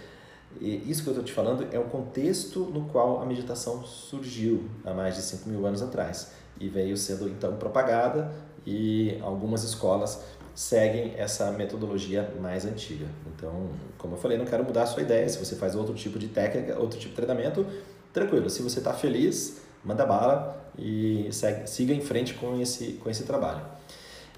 isso 0.62 1.04
que 1.04 1.10
eu 1.10 1.12
estou 1.12 1.26
te 1.26 1.34
falando 1.34 1.68
é 1.74 1.78
o 1.78 1.84
contexto 1.86 2.62
no 2.62 2.86
qual 2.86 3.22
a 3.22 3.26
meditação 3.26 3.84
surgiu 3.84 4.70
há 4.86 4.94
mais 4.94 5.16
de 5.16 5.22
5 5.24 5.50
mil 5.50 5.66
anos 5.66 5.82
atrás. 5.82 6.32
E 6.58 6.70
veio 6.70 6.96
sendo 6.96 7.28
então 7.28 7.58
propagada 7.58 8.34
e 8.66 9.20
algumas 9.22 9.64
escolas 9.64 10.24
seguem 10.56 11.14
essa 11.18 11.52
metodologia 11.52 12.34
mais 12.40 12.66
antiga. 12.66 13.06
Então, 13.36 13.70
como 13.98 14.16
eu 14.16 14.18
falei, 14.20 14.38
não 14.38 14.46
quero 14.46 14.64
mudar 14.64 14.84
a 14.84 14.86
sua 14.86 15.02
ideia. 15.02 15.28
Se 15.28 15.44
você 15.44 15.56
faz 15.56 15.76
outro 15.76 15.94
tipo 15.96 16.20
de 16.20 16.28
técnica, 16.28 16.80
outro 16.80 17.00
tipo 17.00 17.10
de 17.10 17.16
treinamento, 17.16 17.66
tranquilo. 18.12 18.50
Se 18.50 18.62
você 18.62 18.80
está 18.80 18.94
feliz, 18.94 19.62
manda 19.84 20.06
bala 20.06 20.64
e 20.78 21.28
segue, 21.32 21.68
siga 21.68 21.94
em 21.94 22.02
frente 22.02 22.36
com 22.36 22.60
esse, 22.62 22.94
com 22.94 23.10
esse 23.10 23.24
trabalho. 23.24 23.66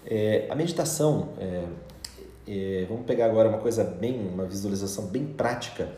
É, 0.05 0.47
a 0.49 0.55
meditação, 0.55 1.29
é, 1.39 1.63
é, 2.47 2.85
vamos 2.87 3.05
pegar 3.05 3.25
agora 3.25 3.49
uma 3.49 3.57
coisa 3.57 3.83
bem, 3.83 4.27
uma 4.27 4.45
visualização 4.45 5.07
bem 5.07 5.25
prática. 5.25 5.89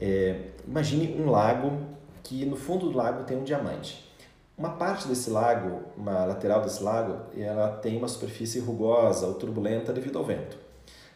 É, 0.00 0.36
imagine 0.66 1.20
um 1.20 1.30
lago 1.30 1.78
que 2.22 2.44
no 2.44 2.56
fundo 2.56 2.90
do 2.90 2.96
lago 2.96 3.24
tem 3.24 3.36
um 3.36 3.44
diamante. 3.44 4.12
Uma 4.56 4.70
parte 4.70 5.08
desse 5.08 5.30
lago, 5.30 5.82
uma 5.96 6.24
lateral 6.24 6.62
desse 6.62 6.80
lago, 6.80 7.26
ela 7.36 7.72
tem 7.78 7.98
uma 7.98 8.06
superfície 8.06 8.60
rugosa 8.60 9.26
ou 9.26 9.34
turbulenta 9.34 9.92
devido 9.92 10.16
ao 10.16 10.24
vento. 10.24 10.56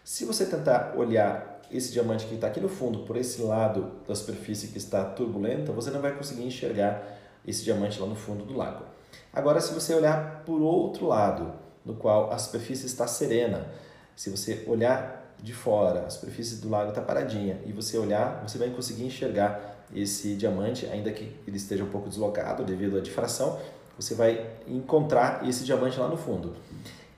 Se 0.03 0.25
você 0.25 0.45
tentar 0.45 0.95
olhar 0.97 1.61
esse 1.71 1.93
diamante 1.93 2.27
que 2.27 2.35
está 2.35 2.49
aqui 2.49 2.59
no 2.61 2.69
fundo 2.69 3.01
por 3.01 3.17
esse 3.17 3.41
lado 3.43 3.93
da 4.09 4.15
superfície 4.15 4.69
que 4.69 4.79
está 4.79 5.05
turbulenta, 5.05 5.71
você 5.71 5.89
não 5.91 6.01
vai 6.01 6.17
conseguir 6.17 6.45
enxergar 6.45 7.01
esse 7.47 7.63
diamante 7.63 8.01
lá 8.01 8.09
no 8.09 8.17
fundo 8.17 8.45
do 8.45 8.57
lago. 8.57 8.85
Agora, 9.33 9.61
se 9.61 9.73
você 9.73 9.95
olhar 9.95 10.43
por 10.45 10.61
outro 10.61 11.07
lado, 11.07 11.53
no 11.85 11.95
qual 11.95 12.33
a 12.33 12.39
superfície 12.39 12.87
está 12.87 13.07
serena, 13.07 13.69
se 14.17 14.31
você 14.31 14.65
olhar 14.67 15.33
de 15.41 15.55
fora, 15.55 16.07
a 16.07 16.11
superfície 16.11 16.57
do 16.57 16.69
lago 16.69 16.89
está 16.89 17.01
paradinha 17.01 17.61
e 17.65 17.73
você 17.73 17.97
olhar, 17.97 18.43
você 18.43 18.59
vai 18.59 18.71
conseguir 18.71 19.05
enxergar 19.05 19.78
esse 19.95 20.35
diamante, 20.35 20.87
ainda 20.87 21.11
que 21.13 21.33
ele 21.47 21.57
esteja 21.57 21.85
um 21.85 21.89
pouco 21.89 22.09
deslocado 22.09 22.65
devido 22.65 22.99
à 22.99 23.01
difração, 23.01 23.59
você 23.99 24.15
vai 24.15 24.49
encontrar 24.67 25.47
esse 25.49 25.65
diamante 25.65 25.99
lá 25.99 26.09
no 26.09 26.17
fundo. 26.17 26.55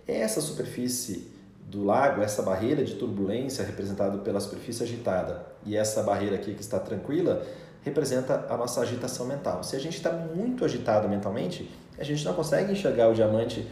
Essa 0.06 0.40
superfície 0.40 1.30
do 1.66 1.84
lago, 1.84 2.22
essa 2.22 2.42
barreira 2.42 2.84
de 2.84 2.94
turbulência 2.94 3.64
representada 3.64 4.18
pela 4.18 4.40
superfície 4.40 4.82
agitada 4.82 5.46
e 5.64 5.76
essa 5.76 6.02
barreira 6.02 6.36
aqui 6.36 6.54
que 6.54 6.60
está 6.60 6.80
tranquila, 6.80 7.46
representa 7.82 8.46
a 8.48 8.56
nossa 8.56 8.80
agitação 8.80 9.26
mental. 9.26 9.62
Se 9.62 9.76
a 9.76 9.78
gente 9.78 9.96
está 9.96 10.12
muito 10.12 10.64
agitado 10.64 11.08
mentalmente, 11.08 11.70
a 11.98 12.04
gente 12.04 12.24
não 12.24 12.34
consegue 12.34 12.72
enxergar 12.72 13.08
o 13.08 13.14
diamante 13.14 13.66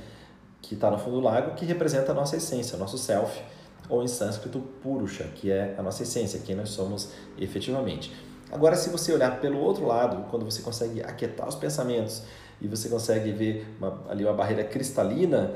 que 0.60 0.74
está 0.74 0.90
no 0.90 0.98
fundo 0.98 1.16
do 1.16 1.20
lago, 1.20 1.54
que 1.54 1.64
representa 1.64 2.12
a 2.12 2.14
nossa 2.14 2.36
essência, 2.36 2.76
o 2.76 2.78
nosso 2.78 2.98
self, 2.98 3.40
ou 3.88 4.02
em 4.02 4.08
sânscrito, 4.08 4.60
purusha, 4.82 5.24
que 5.34 5.50
é 5.50 5.74
a 5.78 5.82
nossa 5.82 6.02
essência, 6.02 6.40
quem 6.44 6.54
nós 6.54 6.70
somos 6.70 7.12
efetivamente. 7.38 8.14
Agora, 8.50 8.76
se 8.76 8.88
você 8.90 9.12
olhar 9.12 9.40
pelo 9.40 9.58
outro 9.58 9.86
lado, 9.86 10.24
quando 10.30 10.44
você 10.44 10.62
consegue 10.62 11.02
aquietar 11.02 11.46
os 11.46 11.54
pensamentos 11.54 12.22
e 12.60 12.66
você 12.66 12.88
consegue 12.88 13.30
ver 13.32 13.66
uma, 13.78 14.02
ali 14.08 14.24
uma 14.24 14.32
barreira 14.32 14.64
cristalina, 14.64 15.52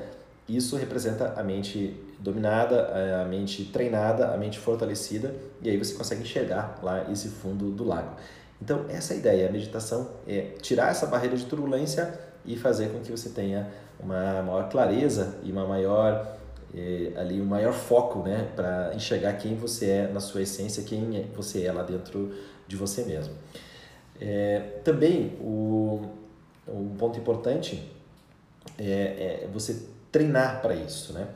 isso 0.48 0.76
representa 0.76 1.34
a 1.36 1.42
mente 1.42 1.96
dominada, 2.18 3.22
a 3.22 3.24
mente 3.24 3.64
treinada, 3.64 4.32
a 4.32 4.36
mente 4.36 4.58
fortalecida, 4.58 5.34
e 5.62 5.70
aí 5.70 5.76
você 5.76 5.94
consegue 5.94 6.22
enxergar 6.22 6.78
lá 6.82 7.10
esse 7.10 7.28
fundo 7.28 7.70
do 7.70 7.84
lago. 7.84 8.14
Então, 8.60 8.84
essa 8.88 9.14
é 9.14 9.16
a 9.16 9.18
ideia. 9.18 9.48
A 9.48 9.52
meditação 9.52 10.10
é 10.26 10.52
tirar 10.60 10.90
essa 10.90 11.06
barreira 11.06 11.36
de 11.36 11.44
turbulência 11.46 12.18
e 12.44 12.56
fazer 12.56 12.90
com 12.90 13.00
que 13.00 13.10
você 13.10 13.30
tenha 13.30 13.68
uma 13.98 14.42
maior 14.42 14.68
clareza 14.68 15.38
e 15.42 15.50
uma 15.50 15.66
maior 15.66 16.36
é, 16.74 17.12
ali 17.16 17.40
um 17.40 17.44
maior 17.44 17.72
foco, 17.72 18.20
né, 18.20 18.48
para 18.56 18.92
enxergar 18.94 19.34
quem 19.34 19.54
você 19.54 19.86
é 19.86 20.08
na 20.08 20.20
sua 20.20 20.42
essência, 20.42 20.82
quem 20.82 21.16
é, 21.16 21.24
você 21.34 21.64
é 21.64 21.72
lá 21.72 21.82
dentro 21.82 22.34
de 22.66 22.76
você 22.76 23.04
mesmo. 23.04 23.34
É, 24.20 24.60
também 24.84 25.36
o 25.40 26.00
um 26.68 26.94
ponto 26.96 27.18
importante 27.18 27.82
é, 28.78 29.44
é 29.44 29.48
você 29.52 29.86
treinar 30.10 30.62
para 30.62 30.74
isso, 30.74 31.12
né? 31.12 31.26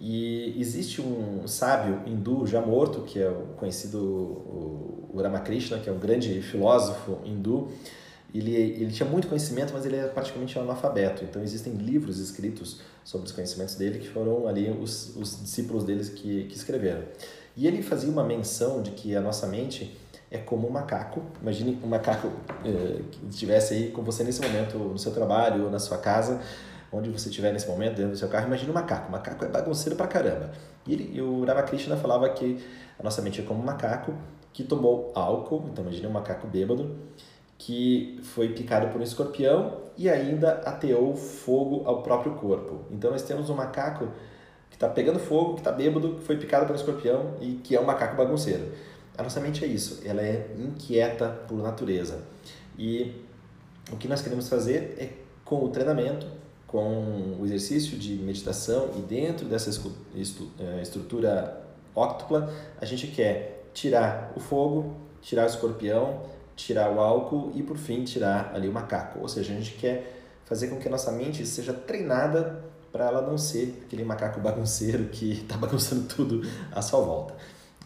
E 0.00 0.58
existe 0.58 1.00
um 1.00 1.46
sábio 1.46 2.02
hindu 2.04 2.46
já 2.46 2.60
morto, 2.60 3.02
que 3.02 3.20
é 3.20 3.28
o 3.28 3.54
conhecido 3.56 3.98
o 4.02 5.20
Ramakrishna, 5.22 5.78
que 5.78 5.88
é 5.88 5.92
um 5.92 5.98
grande 5.98 6.42
filósofo 6.42 7.18
hindu. 7.24 7.68
Ele, 8.34 8.52
ele 8.54 8.90
tinha 8.90 9.08
muito 9.08 9.28
conhecimento, 9.28 9.72
mas 9.72 9.86
ele 9.86 9.96
era 9.96 10.08
praticamente 10.08 10.58
analfabeto. 10.58 11.22
Então 11.24 11.42
existem 11.42 11.72
livros 11.74 12.18
escritos 12.18 12.80
sobre 13.04 13.26
os 13.26 13.32
conhecimentos 13.32 13.76
dele 13.76 14.00
que 14.00 14.08
foram 14.08 14.48
ali 14.48 14.70
os, 14.70 15.14
os 15.16 15.40
discípulos 15.40 15.84
deles 15.84 16.08
que, 16.08 16.44
que 16.44 16.56
escreveram. 16.56 17.02
E 17.56 17.66
ele 17.66 17.82
fazia 17.82 18.10
uma 18.10 18.24
menção 18.24 18.82
de 18.82 18.90
que 18.90 19.14
a 19.14 19.20
nossa 19.20 19.46
mente 19.46 19.96
é 20.30 20.38
como 20.38 20.66
um 20.66 20.70
macaco. 20.70 21.22
Imagine 21.40 21.78
um 21.84 21.86
macaco 21.86 22.28
eh, 22.64 23.02
que 23.10 23.26
estivesse 23.30 23.74
aí 23.74 23.90
com 23.92 24.02
você 24.02 24.24
nesse 24.24 24.42
momento 24.42 24.76
no 24.78 24.98
seu 24.98 25.12
trabalho 25.12 25.66
ou 25.66 25.70
na 25.70 25.78
sua 25.78 25.98
casa 25.98 26.40
onde 26.94 27.10
você 27.10 27.28
estiver 27.28 27.52
nesse 27.52 27.68
momento, 27.68 27.96
dentro 27.96 28.12
do 28.12 28.16
seu 28.16 28.28
carro, 28.28 28.46
imagine 28.46 28.70
um 28.70 28.74
macaco. 28.74 29.08
O 29.08 29.12
macaco 29.12 29.44
é 29.44 29.48
bagunceiro 29.48 29.96
pra 29.96 30.06
caramba. 30.06 30.52
E, 30.86 30.92
ele, 30.92 31.10
e 31.14 31.20
o 31.20 31.44
Ramakrishna 31.44 31.96
falava 31.96 32.28
que 32.30 32.64
a 32.98 33.02
nossa 33.02 33.20
mente 33.20 33.40
é 33.40 33.44
como 33.44 33.60
um 33.60 33.64
macaco 33.64 34.14
que 34.52 34.62
tomou 34.62 35.10
álcool, 35.14 35.64
então 35.72 35.84
imagine 35.84 36.06
um 36.06 36.12
macaco 36.12 36.46
bêbado, 36.46 36.96
que 37.64 38.20
foi 38.22 38.50
picado 38.50 38.88
por 38.88 39.00
um 39.00 39.04
escorpião 39.04 39.78
e 39.96 40.10
ainda 40.10 40.60
ateou 40.66 41.16
fogo 41.16 41.82
ao 41.86 42.02
próprio 42.02 42.34
corpo. 42.34 42.84
Então 42.90 43.10
nós 43.10 43.22
temos 43.22 43.48
um 43.48 43.54
macaco 43.54 44.08
que 44.68 44.76
está 44.76 44.86
pegando 44.86 45.18
fogo, 45.18 45.54
que 45.54 45.60
está 45.60 45.72
bêbado, 45.72 46.16
que 46.16 46.24
foi 46.24 46.36
picado 46.36 46.66
por 46.66 46.72
um 46.72 46.76
escorpião 46.76 47.36
e 47.40 47.54
que 47.64 47.74
é 47.74 47.80
um 47.80 47.84
macaco 47.84 48.16
bagunceiro. 48.16 48.70
A 49.16 49.22
nossa 49.22 49.40
mente 49.40 49.64
é 49.64 49.66
isso, 49.66 50.02
ela 50.04 50.20
é 50.20 50.46
inquieta 50.58 51.26
por 51.48 51.56
natureza. 51.62 52.22
E 52.78 53.24
o 53.90 53.96
que 53.96 54.08
nós 54.08 54.20
queremos 54.20 54.46
fazer 54.46 54.96
é, 54.98 55.08
com 55.42 55.64
o 55.64 55.70
treinamento, 55.70 56.26
com 56.66 57.38
o 57.40 57.46
exercício 57.46 57.96
de 57.96 58.16
meditação 58.16 58.90
e 58.98 59.00
dentro 59.00 59.46
dessa 59.46 59.70
eh, 59.70 60.82
estrutura 60.82 61.62
óctupla, 61.94 62.52
a 62.78 62.84
gente 62.84 63.06
quer 63.06 63.70
tirar 63.72 64.34
o 64.36 64.40
fogo, 64.40 64.96
tirar 65.22 65.44
o 65.44 65.46
escorpião, 65.46 66.34
tirar 66.56 66.90
o 66.90 67.00
álcool 67.00 67.52
e 67.54 67.62
por 67.62 67.76
fim 67.76 68.04
tirar 68.04 68.52
ali 68.54 68.68
o 68.68 68.72
macaco. 68.72 69.20
Ou 69.20 69.28
seja, 69.28 69.52
a 69.52 69.56
gente 69.56 69.72
quer 69.74 70.22
fazer 70.44 70.68
com 70.68 70.76
que 70.76 70.88
a 70.88 70.90
nossa 70.90 71.10
mente 71.12 71.44
seja 71.46 71.72
treinada 71.72 72.64
para 72.92 73.06
ela 73.06 73.22
não 73.22 73.36
ser 73.36 73.82
aquele 73.86 74.04
macaco 74.04 74.38
bagunceiro 74.40 75.04
que 75.06 75.32
está 75.32 75.56
bagunçando 75.56 76.04
tudo 76.04 76.42
à 76.72 76.80
sua 76.80 77.00
volta. 77.00 77.34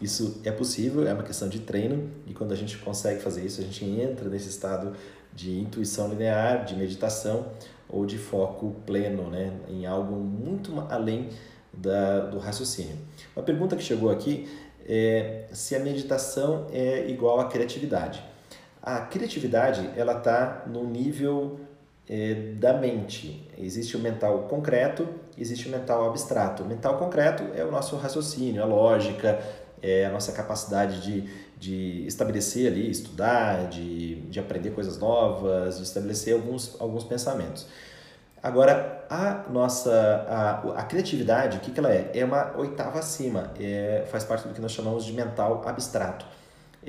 Isso 0.01 0.39
é 0.45 0.51
possível, 0.51 1.05
é 1.07 1.13
uma 1.13 1.23
questão 1.23 1.49
de 1.49 1.59
treino 1.59 2.09
e 2.25 2.33
quando 2.33 2.53
a 2.53 2.55
gente 2.55 2.77
consegue 2.77 3.19
fazer 3.21 3.45
isso, 3.45 3.59
a 3.59 3.63
gente 3.63 3.83
entra 3.83 4.29
nesse 4.29 4.47
estado 4.47 4.93
de 5.33 5.59
intuição 5.59 6.07
linear, 6.07 6.63
de 6.63 6.75
meditação, 6.75 7.47
ou 7.89 8.05
de 8.05 8.17
foco 8.17 8.75
pleno, 8.85 9.29
né, 9.29 9.51
em 9.67 9.85
algo 9.85 10.15
muito 10.15 10.79
além 10.89 11.29
da, 11.73 12.21
do 12.27 12.37
raciocínio. 12.37 12.95
Uma 13.35 13.43
pergunta 13.43 13.75
que 13.75 13.83
chegou 13.83 14.11
aqui 14.11 14.47
é 14.85 15.47
se 15.51 15.75
a 15.75 15.79
meditação 15.79 16.67
é 16.71 17.09
igual 17.09 17.39
à 17.39 17.45
criatividade. 17.45 18.23
A 18.81 19.01
criatividade 19.01 19.89
ela 19.95 20.17
está 20.17 20.63
no 20.67 20.83
nível 20.85 21.59
é, 22.07 22.53
da 22.55 22.73
mente. 22.73 23.47
Existe 23.57 23.95
o 23.95 23.99
mental 23.99 24.43
concreto, 24.43 25.07
existe 25.37 25.67
o 25.67 25.71
mental 25.71 26.07
abstrato. 26.09 26.63
O 26.63 26.65
mental 26.65 26.97
concreto 26.97 27.43
é 27.55 27.63
o 27.63 27.71
nosso 27.71 27.95
raciocínio, 27.97 28.63
a 28.63 28.65
lógica, 28.65 29.39
é 29.81 30.05
a 30.05 30.09
nossa 30.09 30.31
capacidade 30.31 31.01
de, 31.01 31.29
de 31.57 32.07
estabelecer 32.07 32.71
ali, 32.71 32.89
estudar, 32.89 33.69
de, 33.69 34.15
de 34.21 34.39
aprender 34.39 34.71
coisas 34.71 34.97
novas, 34.97 35.77
de 35.77 35.83
estabelecer 35.83 36.33
alguns, 36.33 36.75
alguns 36.79 37.03
pensamentos. 37.03 37.67
Agora, 38.41 39.05
a 39.09 39.45
nossa 39.51 39.91
a, 40.27 40.79
a 40.79 40.83
criatividade, 40.83 41.57
o 41.57 41.59
que, 41.59 41.71
que 41.71 41.79
ela 41.79 41.91
é? 41.91 42.09
É 42.13 42.23
uma 42.23 42.57
oitava 42.57 42.99
acima, 42.99 43.51
é, 43.59 44.05
faz 44.09 44.23
parte 44.23 44.47
do 44.47 44.53
que 44.53 44.61
nós 44.61 44.71
chamamos 44.71 45.03
de 45.03 45.11
mental 45.11 45.61
abstrato. 45.65 46.25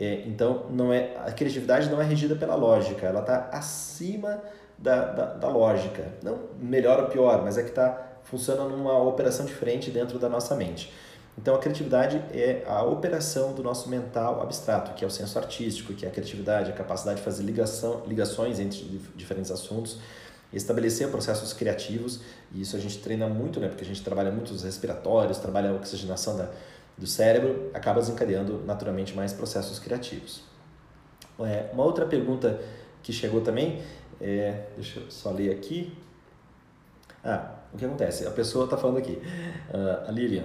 É, 0.00 0.22
então, 0.26 0.64
não 0.70 0.90
é, 0.90 1.14
a 1.26 1.30
criatividade 1.30 1.90
não 1.90 2.00
é 2.00 2.04
regida 2.04 2.34
pela 2.34 2.54
lógica, 2.54 3.06
ela 3.06 3.20
está 3.20 3.50
acima 3.52 4.42
da, 4.78 5.04
da, 5.12 5.24
da, 5.34 5.48
lógica. 5.48 6.08
Não 6.22 6.38
melhor 6.58 7.00
ou 7.00 7.06
pior, 7.08 7.42
mas 7.44 7.58
é 7.58 7.62
que 7.62 7.68
está 7.68 8.08
funcionando 8.24 8.70
numa 8.70 8.98
operação 9.02 9.44
diferente 9.44 9.90
dentro 9.90 10.18
da 10.18 10.26
nossa 10.26 10.56
mente. 10.56 10.90
Então, 11.36 11.54
a 11.54 11.58
criatividade 11.58 12.16
é 12.32 12.64
a 12.66 12.82
operação 12.82 13.52
do 13.52 13.62
nosso 13.62 13.90
mental 13.90 14.40
abstrato, 14.40 14.94
que 14.94 15.04
é 15.04 15.06
o 15.06 15.10
senso 15.10 15.38
artístico, 15.38 15.92
que 15.92 16.06
é 16.06 16.08
a 16.08 16.12
criatividade, 16.12 16.70
a 16.70 16.74
capacidade 16.74 17.18
de 17.18 17.22
fazer 17.22 17.42
ligação, 17.42 18.02
ligações 18.06 18.58
entre 18.58 19.00
diferentes 19.14 19.50
assuntos 19.50 19.98
estabelecer 20.52 21.08
processos 21.08 21.52
criativos, 21.52 22.20
e 22.52 22.60
isso 22.60 22.76
a 22.76 22.80
gente 22.80 22.98
treina 22.98 23.28
muito, 23.28 23.60
né? 23.60 23.68
Porque 23.68 23.84
a 23.84 23.86
gente 23.86 24.02
trabalha 24.02 24.30
muito 24.30 24.50
os 24.52 24.64
respiratórios, 24.64 25.38
trabalha 25.38 25.70
a 25.70 25.74
oxigenação 25.74 26.36
da, 26.36 26.50
do 27.00 27.06
cérebro, 27.06 27.70
acaba 27.72 27.98
desencadeando 27.98 28.62
naturalmente 28.66 29.16
mais 29.16 29.32
processos 29.32 29.78
criativos. 29.78 30.42
É, 31.40 31.70
uma 31.72 31.82
outra 31.82 32.04
pergunta 32.04 32.60
que 33.02 33.12
chegou 33.12 33.40
também, 33.40 33.82
é, 34.20 34.66
deixa 34.76 35.00
eu 35.00 35.10
só 35.10 35.30
ler 35.30 35.50
aqui. 35.50 35.96
Ah, 37.24 37.54
o 37.72 37.78
que 37.78 37.84
acontece? 37.84 38.26
A 38.26 38.30
pessoa 38.30 38.64
está 38.64 38.76
falando 38.76 38.98
aqui, 38.98 39.12
uh, 39.12 40.08
a 40.08 40.10
Lilian, 40.10 40.44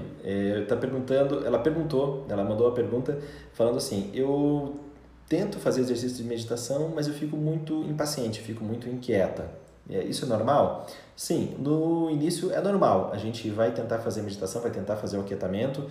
está 0.61 0.75
é, 0.75 0.77
perguntando, 0.77 1.45
ela 1.45 1.59
perguntou, 1.59 2.25
ela 2.29 2.43
mandou 2.43 2.67
a 2.67 2.71
pergunta 2.71 3.17
falando 3.53 3.77
assim, 3.77 4.11
eu 4.13 4.79
tento 5.27 5.57
fazer 5.57 5.81
exercício 5.81 6.17
de 6.17 6.23
meditação, 6.23 6.91
mas 6.93 7.07
eu 7.07 7.13
fico 7.13 7.35
muito 7.35 7.81
impaciente, 7.83 8.41
fico 8.41 8.63
muito 8.63 8.87
inquieta. 8.87 9.49
É, 9.89 10.03
isso 10.03 10.25
é 10.25 10.27
normal? 10.27 10.87
Sim, 11.15 11.55
no 11.59 12.09
início 12.09 12.51
é 12.51 12.61
normal. 12.61 13.11
A 13.11 13.17
gente 13.17 13.49
vai 13.49 13.71
tentar 13.71 13.99
fazer 13.99 14.21
meditação, 14.21 14.61
vai 14.61 14.71
tentar 14.71 14.95
fazer 14.97 15.17
o 15.17 15.21
aquietamento, 15.21 15.89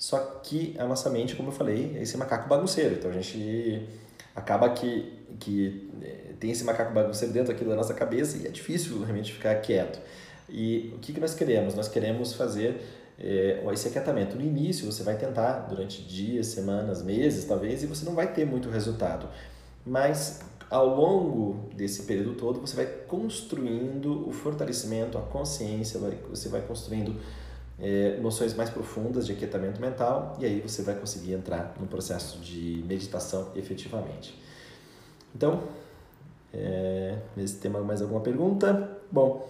só 0.00 0.18
que 0.42 0.74
a 0.78 0.86
nossa 0.86 1.10
mente, 1.10 1.36
como 1.36 1.50
eu 1.50 1.52
falei, 1.52 1.94
é 1.94 2.02
esse 2.02 2.16
macaco 2.16 2.48
bagunceiro. 2.48 2.94
Então 2.94 3.10
a 3.10 3.12
gente 3.12 3.86
acaba 4.34 4.70
que, 4.70 5.12
que 5.38 5.90
é, 6.00 6.32
tem 6.40 6.50
esse 6.50 6.64
macaco 6.64 6.94
bagunceiro 6.94 7.34
dentro 7.34 7.52
aqui 7.52 7.62
da 7.66 7.76
nossa 7.76 7.92
cabeça 7.92 8.38
e 8.38 8.46
é 8.46 8.50
difícil 8.50 8.98
realmente 9.02 9.30
ficar 9.30 9.54
quieto. 9.56 10.00
E 10.48 10.90
o 10.96 10.98
que, 11.00 11.12
que 11.12 11.20
nós 11.20 11.34
queremos? 11.34 11.74
Nós 11.74 11.86
queremos 11.86 12.32
fazer 12.32 12.80
é, 13.18 13.62
esse 13.74 13.88
aquietamento. 13.88 14.36
No 14.36 14.42
início 14.42 14.90
você 14.90 15.02
vai 15.02 15.18
tentar 15.18 15.66
durante 15.68 16.02
dias, 16.02 16.46
semanas, 16.46 17.02
meses 17.02 17.44
talvez, 17.44 17.82
e 17.82 17.86
você 17.86 18.06
não 18.06 18.14
vai 18.14 18.32
ter 18.32 18.46
muito 18.46 18.70
resultado. 18.70 19.28
Mas 19.84 20.40
ao 20.70 20.96
longo 20.96 21.68
desse 21.74 22.04
período 22.04 22.36
todo 22.36 22.58
você 22.58 22.74
vai 22.74 22.86
construindo 22.86 24.26
o 24.26 24.32
fortalecimento, 24.32 25.18
a 25.18 25.20
consciência, 25.20 26.00
você 26.30 26.48
vai 26.48 26.62
construindo 26.62 27.20
é, 27.80 28.18
noções 28.20 28.54
mais 28.54 28.68
profundas 28.68 29.26
de 29.26 29.32
aquietamento 29.32 29.80
mental 29.80 30.36
e 30.38 30.44
aí 30.44 30.60
você 30.60 30.82
vai 30.82 30.94
conseguir 30.94 31.32
entrar 31.32 31.74
no 31.80 31.86
processo 31.86 32.38
de 32.38 32.84
meditação 32.86 33.50
efetivamente. 33.56 34.38
Então, 35.34 35.62
é, 36.52 37.18
nesse 37.36 37.56
tema 37.56 37.80
mais 37.80 38.02
alguma 38.02 38.20
pergunta? 38.20 38.98
Bom, 39.10 39.48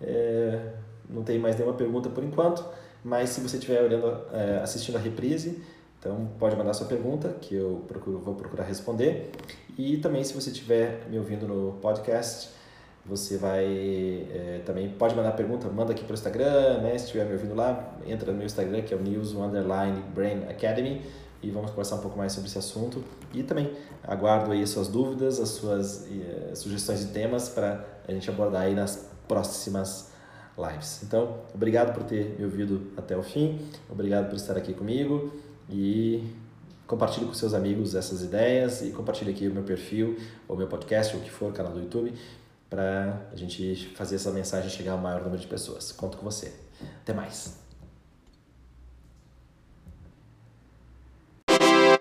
é, 0.00 0.72
não 1.08 1.22
tem 1.22 1.38
mais 1.38 1.56
nenhuma 1.56 1.76
pergunta 1.76 2.08
por 2.08 2.24
enquanto, 2.24 2.64
mas 3.04 3.30
se 3.30 3.40
você 3.40 3.56
estiver 3.56 3.82
olhando, 3.82 4.06
é, 4.32 4.60
assistindo 4.62 4.96
a 4.96 5.00
reprise, 5.00 5.62
então 5.98 6.30
pode 6.38 6.56
mandar 6.56 6.74
sua 6.74 6.86
pergunta 6.86 7.28
que 7.40 7.54
eu 7.54 7.84
procuro, 7.88 8.18
vou 8.18 8.34
procurar 8.34 8.64
responder. 8.64 9.30
E 9.76 9.98
também 9.98 10.22
se 10.24 10.32
você 10.32 10.50
estiver 10.50 11.06
me 11.08 11.18
ouvindo 11.18 11.46
no 11.46 11.72
podcast, 11.80 12.50
você 13.08 13.38
vai 13.38 13.64
é, 13.64 14.60
também 14.66 14.90
pode 14.90 15.14
mandar 15.14 15.32
pergunta, 15.32 15.68
manda 15.68 15.92
aqui 15.92 16.04
para 16.04 16.12
o 16.12 16.14
Instagram, 16.14 16.78
né? 16.82 16.90
Se 16.98 17.06
estiver 17.06 17.24
me 17.24 17.32
ouvindo 17.32 17.54
lá, 17.54 17.96
entra 18.06 18.30
no 18.30 18.36
meu 18.36 18.46
Instagram 18.46 18.82
que 18.82 18.92
é 18.92 18.96
o 18.96 19.00
News 19.00 19.34
Underline 19.34 20.02
Brain 20.14 20.44
Academy 20.48 21.02
e 21.42 21.50
vamos 21.50 21.70
conversar 21.70 21.96
um 21.96 22.00
pouco 22.00 22.18
mais 22.18 22.32
sobre 22.32 22.48
esse 22.48 22.58
assunto. 22.58 23.02
E 23.32 23.42
também 23.42 23.72
aguardo 24.02 24.52
aí 24.52 24.62
as 24.62 24.70
suas 24.70 24.88
dúvidas, 24.88 25.40
as 25.40 25.50
suas 25.50 26.06
uh, 26.06 26.56
sugestões 26.56 27.00
de 27.00 27.06
temas 27.06 27.48
para 27.48 27.84
a 28.06 28.12
gente 28.12 28.28
abordar 28.28 28.62
aí 28.62 28.74
nas 28.74 29.08
próximas 29.26 30.10
lives. 30.58 31.02
Então, 31.02 31.38
obrigado 31.54 31.94
por 31.94 32.02
ter 32.02 32.36
me 32.38 32.44
ouvido 32.44 32.92
até 32.96 33.16
o 33.16 33.22
fim, 33.22 33.60
obrigado 33.88 34.28
por 34.28 34.36
estar 34.36 34.56
aqui 34.56 34.74
comigo 34.74 35.32
e 35.70 36.34
compartilhe 36.86 37.26
com 37.26 37.34
seus 37.34 37.52
amigos 37.52 37.94
essas 37.94 38.22
ideias 38.22 38.80
e 38.82 38.90
compartilhe 38.90 39.30
aqui 39.30 39.46
o 39.46 39.52
meu 39.52 39.62
perfil, 39.62 40.16
ou 40.48 40.56
meu 40.56 40.66
podcast, 40.66 41.14
ou 41.14 41.20
o 41.20 41.24
que 41.24 41.30
for, 41.30 41.52
canal 41.52 41.72
do 41.72 41.80
YouTube, 41.80 42.12
para 42.68 43.28
a 43.32 43.36
gente 43.36 43.92
fazer 43.96 44.16
essa 44.16 44.30
mensagem 44.30 44.70
chegar 44.70 44.92
ao 44.92 44.98
maior 44.98 45.22
número 45.22 45.40
de 45.40 45.46
pessoas. 45.46 45.92
Conto 45.92 46.18
com 46.18 46.24
você. 46.24 46.52
Até 47.02 47.12
mais. 47.12 47.67